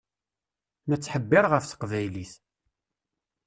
[0.89, 2.33] Nettḥebbiṛ ɣef teqbaylit.